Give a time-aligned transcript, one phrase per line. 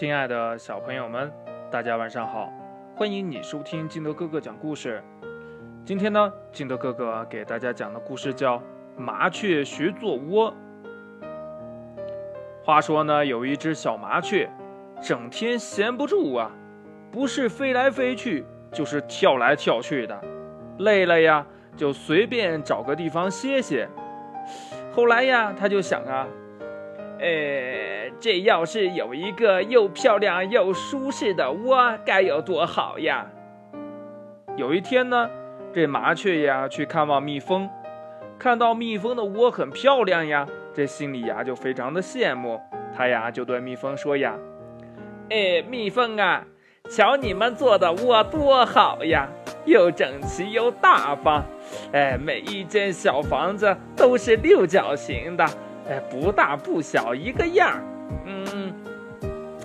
[0.00, 1.30] 亲爱的小朋友们，
[1.70, 2.50] 大家晚上好！
[2.96, 5.04] 欢迎你收听金德哥哥讲故事。
[5.84, 8.56] 今天呢，金德哥哥给大家讲的故事叫
[8.96, 10.54] 《麻雀学做窝》。
[12.64, 14.48] 话说呢，有一只小麻雀，
[15.02, 16.50] 整天闲不住啊，
[17.12, 20.18] 不是飞来飞去，就是跳来跳去的，
[20.78, 21.46] 累了呀，
[21.76, 23.86] 就随便找个地方歇歇。
[24.94, 26.26] 后来呀，他就想啊。
[27.20, 33.26] 呃，这要是有一个又漂亮又舒适的窝，该有多好呀！
[34.56, 35.28] 有一天呢，
[35.70, 37.68] 这麻雀呀去看望蜜蜂，
[38.38, 42.58] 看到蜜蜂的窝很漂亮呀，这心里呀就非常的羡慕。
[42.96, 44.34] 它呀就对蜜蜂说呀
[45.28, 46.42] ：“哎，蜜蜂啊，
[46.88, 49.28] 瞧你们做的窝多好呀，
[49.66, 51.44] 又整齐又大方，
[51.92, 55.46] 哎，每一间小房子都是六角形的。”
[55.90, 57.82] 哎，不大不小，一个样儿。
[58.24, 58.72] 嗯，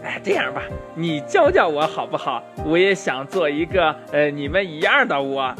[0.03, 0.63] 哎，这样吧，
[0.95, 2.43] 你教教我好不好？
[2.65, 5.53] 我也想做一个呃你们一样的窝。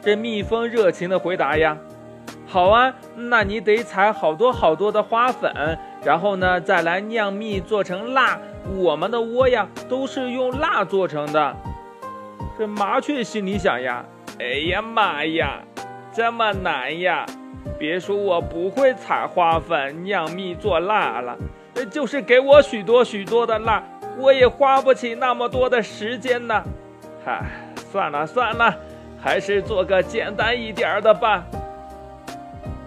[0.00, 1.76] 这蜜蜂热情的回答呀
[2.48, 5.52] ：“好啊，那你得采好多好多的花粉，
[6.02, 8.38] 然后呢再来酿蜜做成蜡。
[8.78, 11.54] 我们的窝呀都是用蜡做成的。”
[12.58, 14.02] 这麻雀心里想呀
[14.40, 15.60] ：“哎呀妈呀，
[16.10, 17.26] 这么难呀！”
[17.78, 21.36] 别说我不会采花粉、酿蜜做蜡了，
[21.90, 23.82] 就是给我许多许多的蜡，
[24.18, 26.62] 我也花不起那么多的时间呢。
[27.24, 27.44] 嗨，
[27.90, 28.74] 算了算了，
[29.20, 31.44] 还是做个简单一点的吧。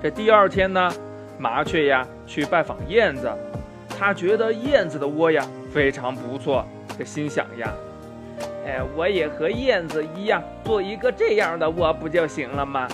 [0.02, 0.92] 这第二天呢，
[1.40, 3.32] 麻雀呀去拜访燕子，
[3.88, 6.66] 他觉得燕子的窝呀非常不错，
[6.98, 7.74] 这心想呀，
[8.66, 12.88] 哎，我也和燕子一样做一个这样的窝不就行了吗？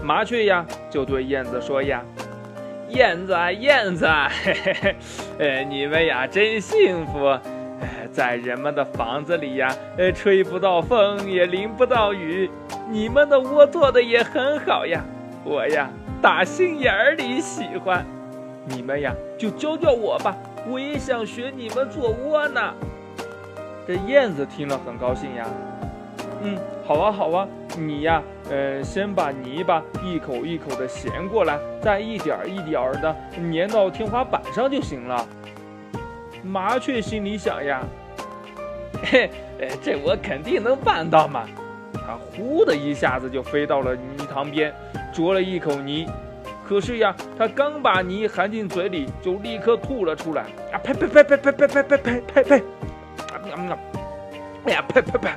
[0.00, 2.02] 麻雀呀，就对燕子说呀
[2.88, 4.96] ：“燕子啊，燕子，嘿嘿嘿，
[5.38, 7.38] 呃，你们呀真幸福，
[8.12, 12.50] 在人们的房子里呀，呃，吹不到风，也淋不到雨，
[12.88, 15.04] 你们的窝做的也很好呀。
[15.44, 15.90] 我呀，
[16.20, 18.04] 打心眼儿里喜欢，
[18.66, 20.36] 你们呀就教教我吧，
[20.68, 22.74] 我也想学你们做窝呢。”
[23.86, 25.46] 这燕子听了很高兴呀。
[26.44, 27.48] 嗯，好啊，好啊，
[27.78, 33.14] 你呀，呃，先把泥巴一口一口的衔过来，再一点一点的
[33.52, 35.26] 粘到天花板上就行了。
[36.42, 37.80] 麻雀心里想呀，
[39.04, 41.44] 嘿，呃这我肯定能办到嘛。
[41.94, 44.74] 它呼的一下子就飞到了泥塘边，
[45.12, 46.06] 啄了一口泥。
[46.68, 50.42] 可是呀，它刚把泥含进嘴里，就立刻吐了出来。
[50.72, 52.62] 啊，呸呸呸呸呸呸呸呸呸呸呸！
[54.64, 55.30] 哎呀，呸呸呸！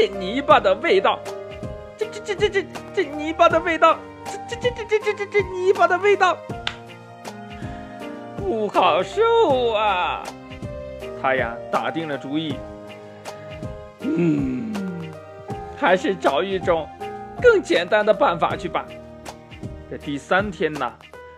[0.00, 1.18] 这泥巴的味道，
[1.96, 6.38] 这这这这这这泥巴的味道，这这这这这这这泥巴的味道
[8.36, 10.22] 不好受啊！
[11.20, 12.54] 他呀打定了主意，
[13.98, 14.72] 嗯，
[15.76, 16.88] 还是找一种
[17.42, 18.86] 更简单的办法去吧。
[19.90, 20.92] 这第三天呢，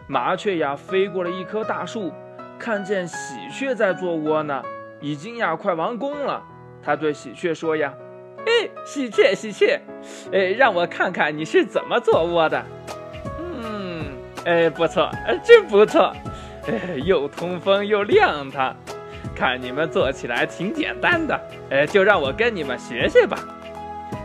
[0.06, 2.12] 麻雀呀飞过了一棵大树，
[2.59, 3.16] 看见喜
[3.50, 4.62] 鹊在做窝呢，
[5.00, 6.42] 已经呀快完工了。
[6.82, 7.91] 他对喜鹊说呀。
[8.46, 9.80] 哎， 喜鹊，喜鹊，
[10.32, 12.64] 哎，让我看看你是怎么做窝的。
[13.62, 14.04] 嗯，
[14.44, 15.10] 哎，不错，
[15.44, 16.12] 真不错，
[16.66, 18.74] 哎，又通风又亮堂，
[19.34, 21.40] 看你们做起来挺简单的，
[21.70, 23.38] 哎，就让我跟你们学学吧。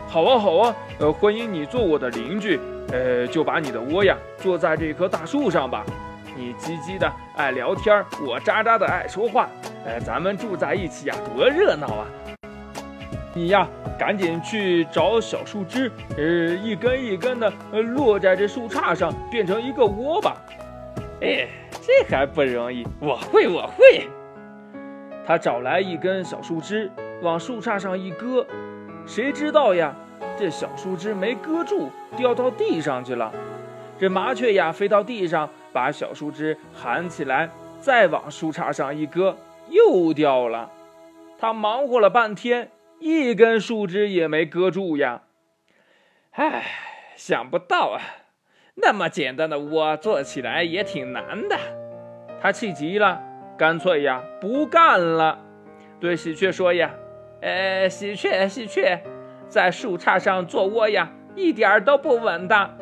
[0.08, 2.58] 好啊，好啊，呃，欢迎你做我的邻居，
[2.92, 5.84] 呃，就把你的窝呀做在这棵大树上吧。
[6.38, 9.48] 你叽叽的爱聊天，我喳喳的爱说话，
[9.86, 12.06] 哎，咱们住在一起呀，多热闹啊！
[13.34, 13.66] 你呀，
[13.98, 16.22] 赶紧去找小树枝，呃，
[16.56, 20.36] 一根一根的，呃，落在这树杈上，变成一个窝吧。
[21.22, 21.48] 哎，
[21.80, 24.08] 这还不容易，我会，我会。
[25.26, 26.90] 他找来一根小树枝，
[27.22, 28.46] 往树杈上一搁，
[29.06, 29.94] 谁知道呀，
[30.38, 33.32] 这小树枝没搁住，掉到地上去了。
[33.98, 37.48] 这麻雀呀，飞到地上，把小树枝含起来，
[37.80, 39.36] 再往树杈上一搁，
[39.70, 40.70] 又掉了。
[41.38, 42.70] 他忙活了半天。
[42.98, 45.22] 一根树枝也没搁住呀！
[46.32, 46.64] 唉，
[47.14, 48.00] 想不到啊，
[48.74, 51.56] 那么简单的窝做起来也挺难的。
[52.40, 53.22] 他气急了，
[53.58, 55.44] 干脆呀不干了，
[56.00, 56.94] 对喜鹊说呀
[57.40, 59.00] ：“呃，喜鹊，喜鹊，
[59.48, 62.76] 在树杈上做窝呀，一点儿都不稳当，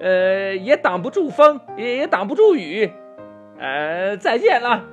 [0.00, 2.90] 呃，也挡不住风，也也挡不住雨。
[3.58, 4.84] 呃，再见了，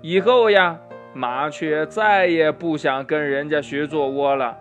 [0.00, 0.80] 以后呀。”
[1.14, 4.56] 麻雀再也不想跟人家学做窝了，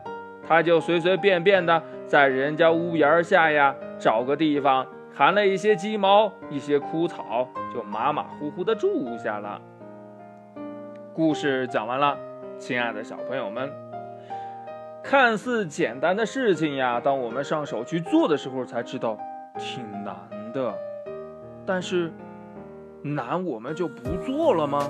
[0.47, 9.61] 它就随随便便的在人家屋檐下呀找个地方，含了一些鸡毛、一些枯草，就马马虎虎的住下了。
[11.13, 12.17] 故事讲完了，
[12.57, 13.69] 亲爱的小朋友们，
[15.03, 19.17] 看似简单的事情呀，当我们上手去做的时候，才知道
[19.57, 20.15] 挺难
[20.53, 20.73] 的。
[21.65, 22.11] 但是
[23.01, 24.89] 难，我们就不做了吗？